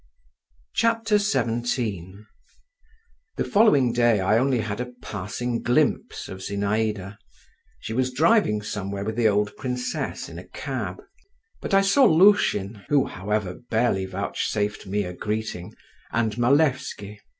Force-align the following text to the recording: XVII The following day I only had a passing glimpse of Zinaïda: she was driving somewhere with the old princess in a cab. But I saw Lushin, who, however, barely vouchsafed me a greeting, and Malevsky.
XVII 0.75 2.25
The 3.37 3.45
following 3.45 3.93
day 3.93 4.19
I 4.19 4.39
only 4.39 4.57
had 4.61 4.81
a 4.81 4.93
passing 4.99 5.61
glimpse 5.61 6.27
of 6.27 6.39
Zinaïda: 6.39 7.17
she 7.79 7.93
was 7.93 8.11
driving 8.11 8.63
somewhere 8.63 9.03
with 9.03 9.15
the 9.15 9.27
old 9.27 9.55
princess 9.57 10.27
in 10.27 10.39
a 10.39 10.47
cab. 10.47 11.03
But 11.61 11.75
I 11.75 11.81
saw 11.81 12.05
Lushin, 12.05 12.81
who, 12.89 13.05
however, 13.05 13.53
barely 13.69 14.07
vouchsafed 14.07 14.87
me 14.87 15.03
a 15.03 15.13
greeting, 15.13 15.71
and 16.11 16.35
Malevsky. 16.35 17.19